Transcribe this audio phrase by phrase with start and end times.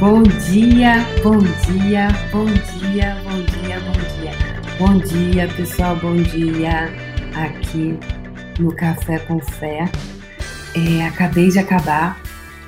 [0.00, 4.32] Bom dia, bom dia, bom dia, bom dia, bom dia.
[4.78, 6.90] Bom dia, pessoal, bom dia.
[7.34, 7.98] Aqui
[8.58, 9.90] no Café com Fé.
[10.74, 12.18] É, acabei de acabar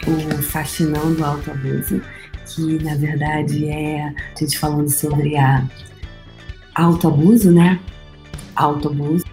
[0.07, 2.02] o Faxinão do Autoabuso,
[2.46, 5.64] que na verdade é a gente falando sobre a
[6.74, 7.80] autoabuso, né?
[8.54, 9.24] Autoabuso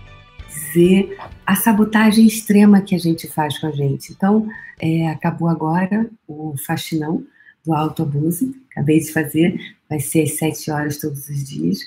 [0.67, 4.11] dizer a sabotagem extrema que a gente faz com a gente.
[4.11, 4.47] Então,
[4.79, 7.23] é, acabou agora o faxinão
[7.65, 11.79] do autoabuso, acabei de fazer, vai ser às sete horas todos os dias.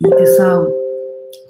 [0.00, 0.66] E, pessoal,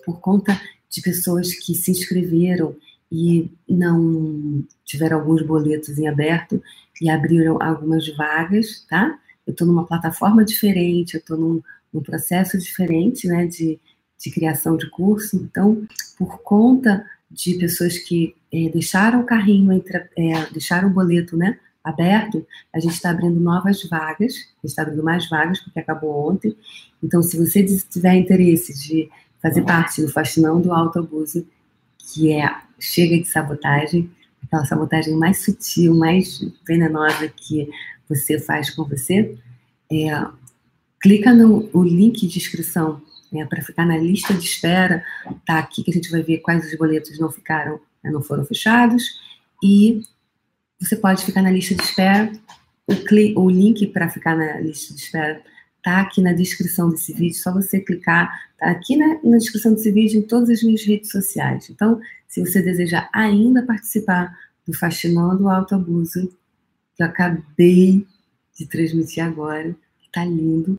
[0.05, 0.61] por conta
[0.91, 2.75] de pessoas que se inscreveram
[3.11, 6.63] e não tiveram alguns boletos em aberto
[7.01, 9.19] e abriram algumas vagas, tá?
[9.47, 13.79] Eu estou numa plataforma diferente, eu estou num, num processo diferente, né, de
[14.19, 15.37] de criação de curso.
[15.37, 15.87] Então,
[16.19, 21.59] por conta de pessoas que é, deixaram o carrinho, entre, é, deixaram o boleto né,
[21.83, 26.31] aberto, a gente está abrindo novas vagas, a gente está abrindo mais vagas, porque acabou
[26.31, 26.57] ontem.
[27.03, 29.09] Então, se você tiver interesse de
[29.41, 31.47] fazer parte do Fascinão do Autoabuso,
[31.99, 32.49] que é
[32.79, 34.11] chega de sabotagem,
[34.43, 37.69] aquela sabotagem mais sutil, mais venenosa que
[38.09, 39.37] você faz com você,
[39.91, 40.27] é,
[41.01, 43.01] clica no link de inscrição
[43.37, 45.05] né, para ficar na lista de espera,
[45.47, 48.45] tá aqui que a gente vai ver quais os boletos não ficaram, né, não foram
[48.45, 49.05] fechados,
[49.63, 50.03] e
[50.81, 52.33] você pode ficar na lista de espera.
[52.87, 55.43] O, o link para ficar na lista de espera
[55.83, 59.93] tá aqui na descrição desse vídeo, só você clicar, tá aqui na, na descrição desse
[59.93, 61.71] vídeo em todas as minhas redes sociais.
[61.71, 66.29] Então, se você desejar ainda participar do Fascinando o Autoabuso,
[66.97, 68.05] que eu acabei
[68.59, 69.77] de transmitir agora,
[70.13, 70.77] tá lindo,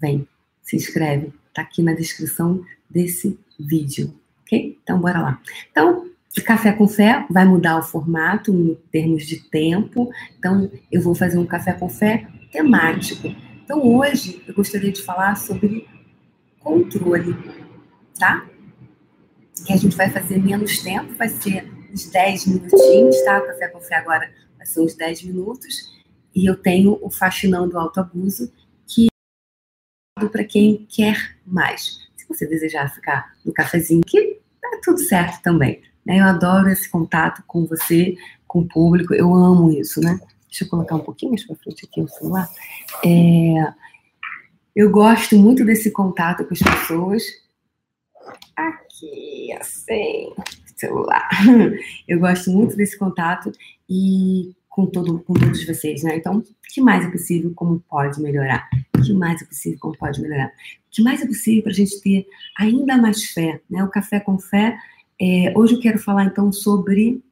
[0.00, 0.26] vem,
[0.62, 4.78] se inscreve, Tá aqui na descrição desse vídeo, ok?
[4.82, 5.40] Então, bora lá.
[5.70, 6.10] Então,
[6.44, 10.10] café com fé vai mudar o formato em termos de tempo.
[10.38, 13.34] Então, eu vou fazer um café com fé temático.
[13.64, 15.88] Então, hoje eu gostaria de falar sobre
[16.60, 17.34] controle,
[18.18, 18.46] tá?
[19.64, 23.38] Que a gente vai fazer menos tempo, vai ser uns 10 minutinhos, tá?
[23.38, 25.96] O café com fé agora vai ser uns 10 minutos.
[26.34, 28.52] E eu tenho o Faxinão do Autoabuso,
[30.24, 32.08] para quem quer mais.
[32.16, 35.82] Se você desejar ficar no cafezinho, que tá tudo certo também.
[36.06, 36.20] Né?
[36.20, 38.16] Eu adoro esse contato com você,
[38.46, 40.18] com o público, eu amo isso, né?
[40.48, 42.48] Deixa eu colocar um pouquinho mais para frente aqui o celular.
[43.04, 43.74] É,
[44.74, 47.22] eu gosto muito desse contato com as pessoas.
[48.56, 50.32] Aqui, assim,
[50.76, 51.28] celular.
[52.08, 53.52] Eu gosto muito desse contato
[53.88, 56.18] e com, todo, com todos vocês, né?
[56.18, 58.68] Então, o que mais é possível, como pode melhorar?
[58.94, 60.48] O que mais é possível, como pode melhorar?
[60.48, 62.26] O que mais é possível para a gente ter
[62.58, 63.82] ainda mais fé, né?
[63.82, 64.78] O café com fé.
[65.18, 67.24] É, hoje eu quero falar, então, sobre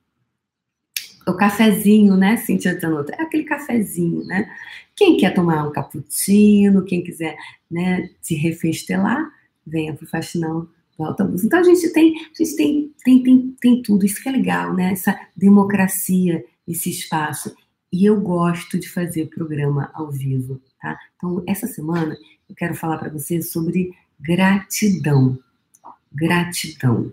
[1.27, 3.13] o cafezinho, né, Cintia Zanotto?
[3.13, 4.51] É aquele cafezinho, né?
[4.97, 7.37] Quem quer tomar um cappuccino, quem quiser,
[7.71, 9.31] né, se refestelar,
[9.67, 10.67] venha para o Faxinão
[10.97, 11.45] do Autobus.
[11.45, 14.73] Então, a gente tem, a gente tem, tem, tem, tem tudo, isso que é legal,
[14.73, 14.93] né?
[14.93, 17.55] Essa democracia esse espaço.
[17.93, 20.99] E eu gosto de fazer programa ao vivo, tá?
[21.17, 22.17] Então, essa semana
[22.49, 25.39] eu quero falar para você sobre gratidão.
[26.13, 27.13] Gratidão.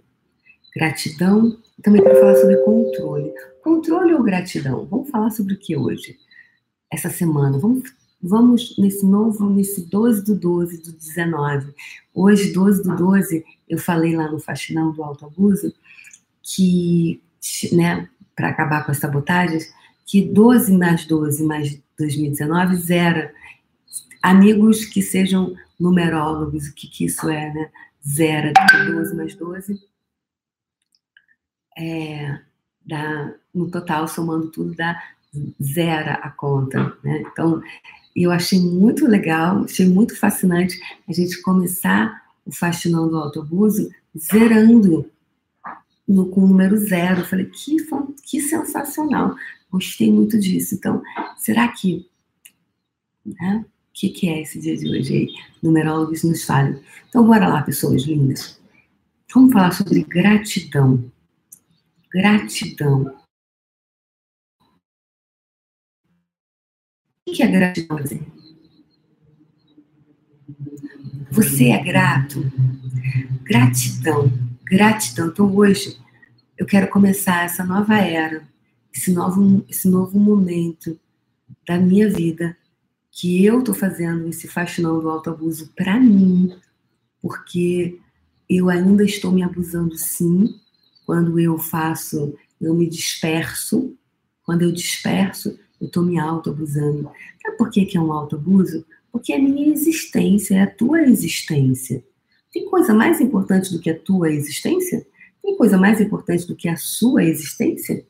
[0.76, 1.58] Gratidão.
[1.84, 3.34] Também quero falar sobre controle.
[3.64, 4.86] Controle ou gratidão?
[4.86, 6.18] Vamos falar sobre o que hoje?
[6.90, 7.60] Essa semana.
[7.60, 7.84] Vamos,
[8.22, 11.74] vamos nesse novo, nesse 12 do 12 do 19.
[12.14, 15.74] Hoje, 12 do 12, eu falei lá no Faxinão do Autoabuso
[16.42, 17.22] que,
[17.72, 19.74] né, para acabar com as sabotagens,
[20.06, 23.34] que 12 mais 12 mais 2019 zera.
[24.22, 27.70] Amigos que sejam numerólogos, o que, que isso é, né?
[28.08, 28.52] Zera,
[28.88, 29.91] 12 mais 12
[31.78, 32.40] é,
[32.86, 35.02] dá, no total, somando tudo, dá
[35.62, 37.24] zera a conta, né?
[37.31, 37.62] Então,
[38.16, 45.09] eu achei muito legal, achei muito fascinante a gente começar o Fascinão do Autoabuso zerando
[46.12, 47.22] no, com o número zero.
[47.22, 47.78] Eu falei, que,
[48.24, 49.35] que sensacional.
[49.70, 50.76] Gostei muito disso.
[50.76, 51.02] Então,
[51.38, 52.08] será que.
[53.26, 53.66] Né?
[53.66, 55.28] O que, que é esse dia de hoje aí?
[55.62, 56.82] Numerólogos nos falem.
[57.09, 58.59] Então, bora lá, pessoas lindas.
[59.34, 61.12] Vamos falar sobre gratidão.
[62.12, 63.16] Gratidão.
[67.28, 67.97] O que é gratidão?
[71.32, 72.52] Você é grato?
[73.44, 74.30] Gratidão.
[74.64, 75.28] Gratidão.
[75.28, 75.97] Então, hoje,
[76.61, 78.47] eu quero começar essa nova era,
[78.93, 80.96] esse novo, esse novo momento
[81.67, 82.55] da minha vida,
[83.09, 86.55] que eu estou fazendo esse faxinão do autoabuso para mim,
[87.19, 87.97] porque
[88.47, 90.53] eu ainda estou me abusando sim,
[91.03, 93.97] quando eu faço, eu me disperso,
[94.43, 97.09] quando eu disperso, eu estou me auto-abusando.
[97.41, 98.85] Sabe por que, que é um auto-abuso?
[99.11, 102.03] Porque é minha existência, é a tua existência.
[102.53, 105.08] Tem coisa mais importante do que a tua existência?
[105.43, 108.05] Tem coisa mais importante do que a sua existência?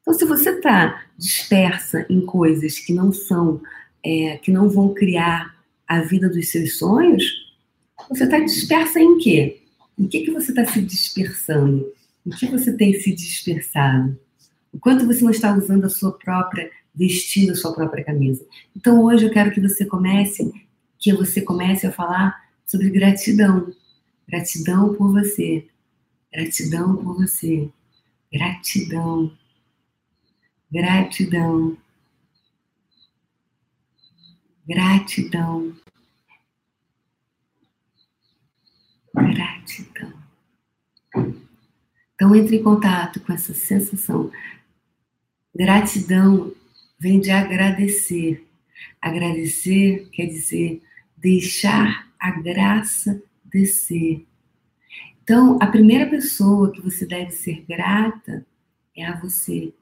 [0.00, 3.60] Então, se você está dispersa em coisas que não são,
[4.04, 5.54] é, que não vão criar
[5.86, 7.24] a vida dos seus sonhos,
[8.08, 9.62] você está dispersa em quê?
[9.98, 11.86] Em que, que você está se dispersando?
[12.26, 14.18] Em que você tem se dispersado?
[14.72, 18.44] Enquanto você não está usando a sua própria, vestindo a sua própria camisa.
[18.74, 20.52] Então, hoje eu quero que você comece,
[20.98, 23.72] que você comece a falar sobre gratidão.
[24.28, 25.66] Gratidão por você.
[26.32, 27.70] Gratidão por você.
[28.32, 29.36] Gratidão.
[30.70, 31.76] Gratidão.
[34.66, 35.76] Gratidão.
[39.12, 40.12] Gratidão.
[42.14, 44.30] Então, entre em contato com essa sensação.
[45.54, 46.54] Gratidão
[46.98, 48.46] vem de agradecer.
[49.00, 50.82] Agradecer quer dizer
[51.16, 54.26] deixar a graça descer.
[55.22, 58.44] Então, a primeira pessoa que você deve ser grata
[58.96, 59.72] é a você.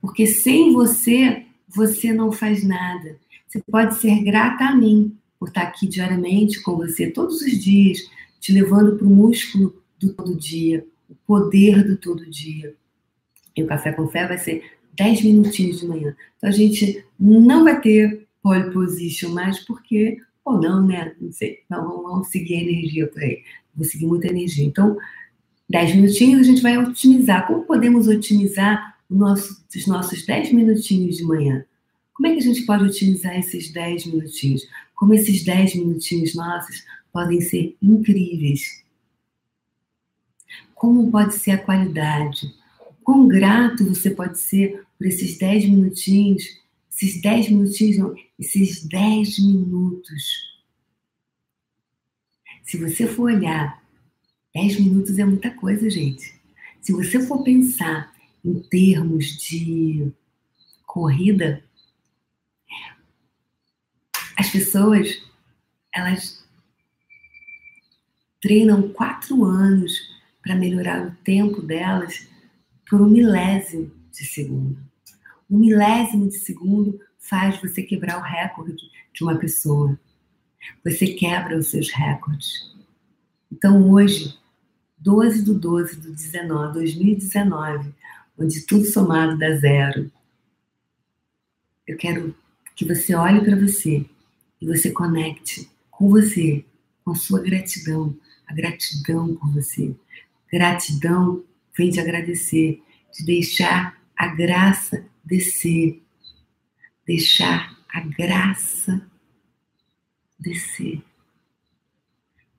[0.00, 3.18] Porque sem você, você não faz nada.
[3.46, 7.98] Você pode ser grata a mim por estar aqui diariamente com você, todos os dias,
[8.40, 12.74] te levando para o músculo do todo dia, o poder do todo dia.
[13.56, 14.62] E o Café com Fé vai ser
[14.94, 16.16] 10 minutinhos de manhã.
[16.36, 21.14] Então a gente não vai ter pole position mais, porque, ou não, né?
[21.20, 23.42] Não sei, não, vamos seguir a energia por aí.
[23.76, 24.64] Vou seguir muita energia.
[24.64, 24.96] Então,
[25.68, 27.46] 10 minutinhos a gente vai otimizar.
[27.46, 31.64] Como podemos otimizar os nossos 10 minutinhos de manhã?
[32.14, 34.66] Como é que a gente pode otimizar esses 10 minutinhos?
[34.94, 38.82] Como esses 10 minutinhos nossos podem ser incríveis?
[40.74, 42.54] Como pode ser a qualidade?
[43.02, 46.44] Quão grato você pode ser por esses 10 minutinhos,
[46.90, 50.55] esses 10 minutinhos, não, esses 10 minutos.
[52.66, 53.80] Se você for olhar,
[54.52, 56.34] 10 minutos é muita coisa, gente.
[56.82, 58.12] Se você for pensar
[58.44, 60.12] em termos de
[60.84, 61.62] corrida,
[64.36, 65.22] as pessoas,
[65.94, 66.44] elas
[68.42, 69.92] treinam quatro anos
[70.42, 72.28] para melhorar o tempo delas
[72.90, 74.76] por um milésimo de segundo.
[75.48, 79.98] Um milésimo de segundo faz você quebrar o recorde de uma pessoa.
[80.84, 82.74] Você quebra os seus recordes.
[83.50, 84.36] Então hoje,
[84.98, 87.94] 12 do 12 do 19, 2019,
[88.38, 90.10] onde tudo somado dá zero,
[91.86, 92.34] eu quero
[92.74, 94.04] que você olhe para você
[94.60, 96.64] e você conecte com você,
[97.04, 98.14] com a sua gratidão,
[98.46, 99.94] a gratidão por você.
[100.50, 101.42] Gratidão
[101.76, 102.82] vem de agradecer,
[103.12, 106.02] de deixar a graça descer.
[107.06, 109.00] Deixar a graça
[110.38, 111.02] descer.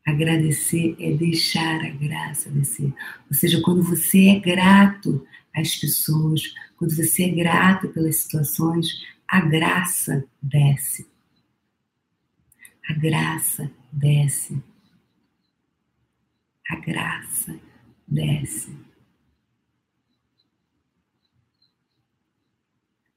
[0.05, 2.93] Agradecer é deixar a graça descer.
[3.29, 6.41] Ou seja, quando você é grato às pessoas,
[6.77, 11.05] quando você é grato pelas situações, a graça desce.
[12.89, 14.63] A graça desce.
[16.69, 17.59] A graça
[18.07, 18.73] desce.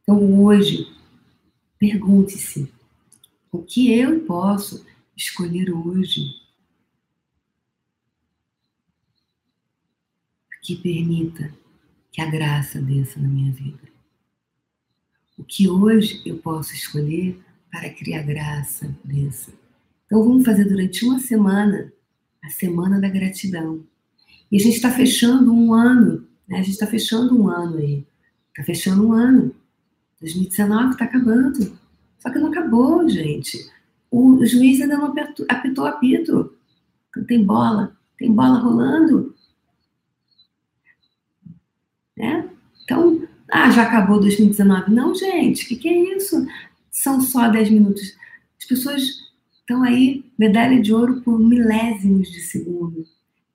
[0.03, 0.93] Então, hoje,
[1.79, 2.73] pergunte-se:
[3.53, 6.41] o que eu posso escolher hoje
[10.63, 11.53] que permita
[12.13, 13.89] que a graça desça na minha vida?
[15.37, 19.53] O que hoje eu posso escolher para que a graça desça?
[20.07, 21.93] Então, vamos fazer durante uma semana
[22.43, 23.85] a Semana da Gratidão.
[24.51, 26.59] E a gente está fechando um ano, né?
[26.59, 28.07] A gente está fechando um ano aí.
[28.49, 29.55] Está fechando um ano.
[30.21, 31.80] 2019 está acabando.
[32.21, 33.59] Só que não acabou, gente.
[34.11, 35.15] O juiz ainda não
[35.49, 36.55] apitou apito.
[37.17, 37.97] Não tem bola.
[38.19, 39.35] Tem bola rolando.
[42.17, 42.49] Né?
[42.85, 44.93] Então, ah, já acabou 2019.
[44.93, 46.47] Não, gente, o que, que é isso?
[46.91, 48.17] São só 10 minutos.
[48.59, 53.07] As pessoas estão aí, medalha de ouro por milésimos de segundo.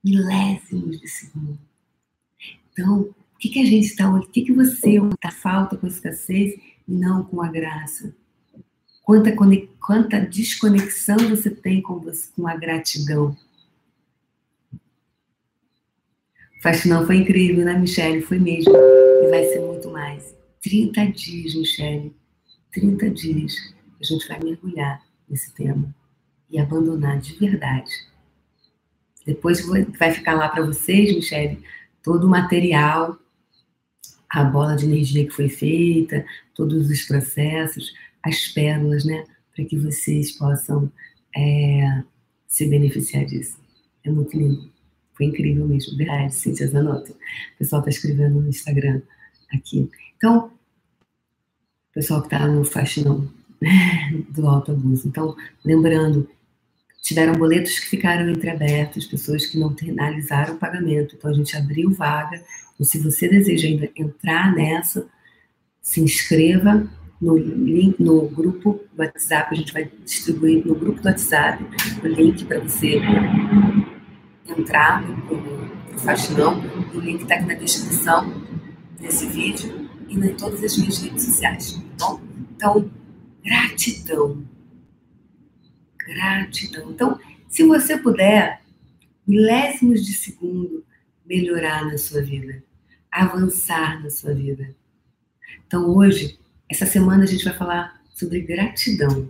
[0.03, 1.60] Milésimos de segundo.
[2.72, 5.89] Então, o que, que a gente está, o que, que você está falta com a
[5.89, 6.55] escassez
[6.88, 8.15] e não com a graça?
[9.05, 9.31] Quanta,
[9.79, 13.38] quanta desconexão você tem com, você, com a gratidão?
[16.63, 18.24] Faxinão foi incrível, né, Michelle?
[18.24, 18.75] Foi mesmo.
[18.75, 20.35] E vai ser muito mais.
[20.63, 22.15] 30 dias, Michelle.
[22.71, 23.55] 30 dias.
[24.01, 25.93] A gente vai mergulhar nesse tema
[26.50, 27.91] e abandonar de verdade.
[29.24, 29.63] Depois
[30.00, 31.63] vai ficar lá para vocês, Michelle,
[32.01, 33.19] todo o material
[34.29, 37.93] a bola de energia que foi feita, todos os processos,
[38.25, 39.24] as pérolas, né?
[39.55, 40.91] Para que vocês possam
[41.36, 42.03] é,
[42.48, 43.58] se beneficiar disso.
[44.03, 44.70] É muito lindo.
[45.13, 45.98] Foi incrível mesmo.
[45.98, 47.12] Verdade, Cíntia Zanotto.
[47.12, 49.01] O pessoal está escrevendo no Instagram
[49.53, 49.89] aqui.
[50.17, 53.32] Então, o pessoal que está no faxinão
[54.29, 55.08] do alto abuso.
[55.08, 56.29] Então, lembrando,
[57.01, 61.15] tiveram boletos que ficaram entreabertos, pessoas que não finalizaram o pagamento.
[61.15, 62.44] Então, a gente abriu vaga.
[62.79, 65.08] E se você deseja ainda entrar nessa,
[65.82, 66.89] se inscreva
[67.22, 69.53] no, link, no grupo WhatsApp.
[69.53, 71.63] A gente vai distribuir no grupo do WhatsApp
[72.03, 73.00] o link para você
[74.48, 76.62] entrar no Faxinão.
[76.93, 78.31] O link está aqui na descrição
[79.00, 82.22] desse vídeo e em todas as minhas redes sociais, tá bom?
[82.55, 82.91] Então,
[83.43, 84.43] gratidão.
[85.98, 86.91] Gratidão.
[86.91, 87.19] Então,
[87.50, 88.62] se você puder,
[89.27, 90.86] milésimos de segundo,
[91.25, 92.63] melhorar na sua vida,
[93.12, 94.75] avançar na sua vida.
[95.65, 99.29] Então, hoje, essa semana, a gente vai falar sobre gratidão.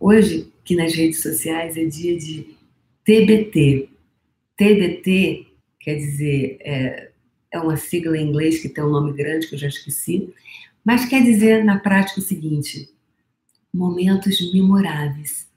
[0.00, 2.56] Hoje, que nas redes sociais, é dia de
[3.04, 3.88] TBT.
[4.56, 5.46] TBT
[5.78, 7.10] quer dizer, é,
[7.50, 10.32] é uma sigla em inglês que tem um nome grande que eu já esqueci,
[10.84, 12.90] mas quer dizer na prática o seguinte:
[13.72, 15.48] momentos memoráveis.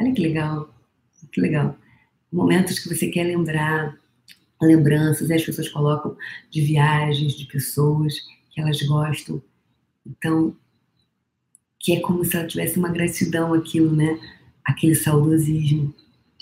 [0.00, 0.74] Olha que legal,
[1.30, 1.76] que legal.
[2.32, 3.98] Momentos que você quer lembrar,
[4.62, 6.16] lembranças, as pessoas colocam
[6.50, 8.14] de viagens, de pessoas
[8.60, 9.42] elas gostam.
[10.06, 10.56] Então,
[11.78, 14.18] que é como se ela tivesse uma gratidão aquilo, né?
[14.64, 15.94] Aquele saudosismo.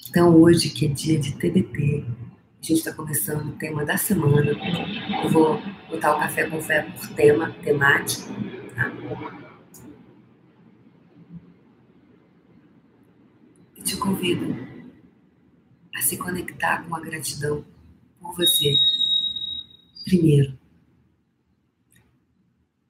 [0.08, 2.04] Então, hoje, que é dia de TBT,
[2.60, 4.50] a gente está começando o tema da semana.
[5.22, 8.32] Eu vou botar o café com fé por tema, temático.
[8.74, 8.92] Tá?
[13.76, 14.56] Eu te convido
[15.94, 17.64] a se conectar com a gratidão
[18.20, 18.76] por você.
[20.04, 20.58] Primeiro.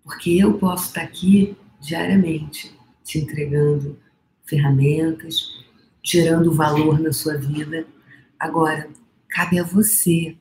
[0.09, 2.75] Porque eu posso estar aqui diariamente
[3.05, 4.01] te entregando
[4.43, 5.51] ferramentas,
[6.03, 7.87] gerando valor na sua vida.
[8.41, 8.89] Agora,
[9.29, 10.35] cabe a você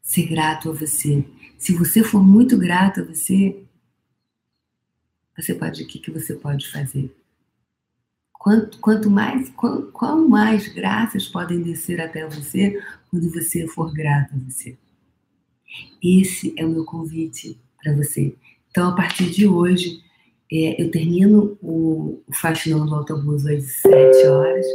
[0.00, 1.24] ser grato a você.
[1.58, 3.66] Se você for muito grato a você,
[5.36, 7.12] você pode, o que, que você pode fazer?
[8.32, 12.80] Quanto, quanto mais, quão, quão mais graças podem descer até você
[13.10, 14.78] quando você for grato a você.
[16.00, 18.34] Esse é o meu convite para você.
[18.70, 20.00] Então, a partir de hoje,
[20.50, 24.66] é, eu termino o, o faxinão do autobus às 7 horas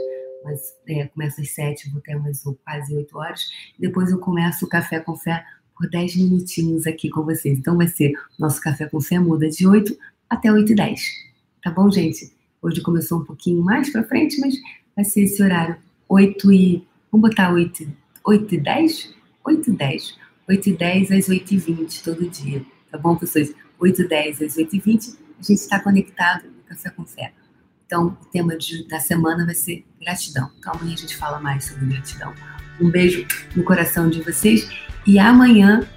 [0.43, 3.45] mas é, começa às sete, vou ter umas quase oito horas.
[3.77, 7.57] Depois eu começo o café com fé por dez minutinhos aqui com vocês.
[7.57, 9.97] Então vai ser nosso café com fé muda de oito
[10.29, 11.01] até oito e dez.
[11.63, 12.33] Tá bom, gente?
[12.61, 14.55] Hoje começou um pouquinho mais para frente, mas
[14.95, 17.87] vai ser esse horário oito e vamos botar oito,
[18.25, 19.13] oito e dez,
[19.45, 22.61] oito e dez, oito e dez às oito e vinte todo dia.
[22.91, 23.53] Tá bom, pessoas?
[23.79, 27.31] Oito e dez às oito e vinte a gente está conectado no café com fé.
[27.85, 30.51] Então, o tema de, da semana vai ser gratidão.
[30.59, 32.33] Então, amanhã a gente fala mais sobre gratidão.
[32.79, 34.69] Um beijo no coração de vocês
[35.07, 35.87] e amanhã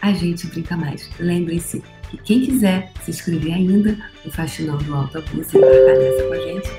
[0.00, 1.08] a gente brinca mais.
[1.18, 6.22] Lembrem-se que quem quiser se inscrever ainda no Faxinão do Alto Abuso e marcar nessa
[6.24, 6.70] com a gente,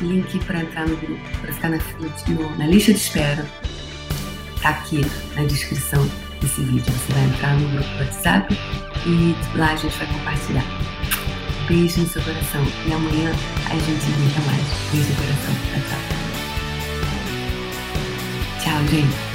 [0.00, 3.46] link para entrar no grupo, para ficar na, no, na lista de espera,
[4.60, 5.00] tá aqui
[5.36, 6.04] na descrição
[6.42, 6.84] desse vídeo.
[6.92, 8.58] Você vai entrar no grupo do WhatsApp
[9.06, 10.64] e lá a gente vai compartilhar.
[11.68, 12.64] Beijo no seu coração.
[12.86, 13.32] E amanhã
[13.70, 14.66] a gente brinca mais.
[14.92, 15.54] Beijo no coração.
[15.88, 16.12] Tchau.
[18.60, 19.31] Tchau, gente.